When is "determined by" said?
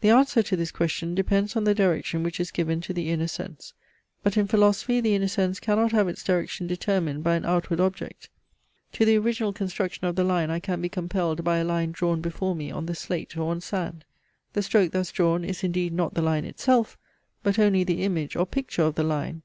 6.66-7.36